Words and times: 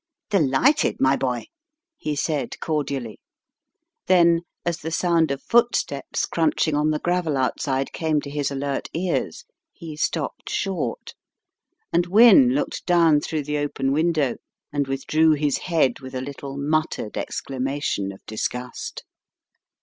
"Delighted, 0.31 0.99
my 0.99 1.15
boy!" 1.15 1.45
he 1.95 2.15
said, 2.15 2.59
cordially. 2.59 3.19
Then 4.07 4.41
as 4.65 4.79
the 4.79 4.89
sound 4.89 5.29
of 5.29 5.43
footsteps 5.43 6.25
crunching 6.25 6.73
on 6.73 6.89
the 6.89 6.97
gravel 6.97 7.37
outside 7.37 7.93
came 7.93 8.19
to 8.21 8.29
his 8.31 8.49
alert 8.49 8.89
ears, 8.95 9.45
he 9.71 9.95
stopped 9.95 10.49
short, 10.49 11.13
and 11.93 12.07
Wynne 12.07 12.55
looked 12.55 12.87
down 12.87 13.21
through 13.21 13.43
the 13.43 13.59
open 13.59 13.91
window 13.91 14.37
and 14.73 14.87
withdrew 14.87 15.33
his 15.33 15.59
head 15.69 15.99
with 15.99 16.15
a 16.15 16.21
little 16.21 16.57
muttered 16.57 17.15
exclamation 17.15 18.11
of 18.11 18.25
disgust. 18.25 19.03